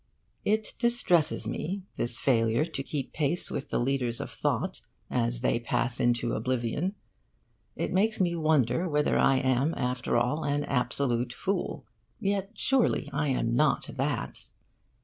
[0.43, 4.81] It distresses me, this failure to keep pace with the leaders of thought
[5.11, 6.95] as they pass into oblivion.
[7.75, 11.85] It makes me wonder whether I am, after all, an absolute fool.
[12.19, 14.49] Yet surely I am not that.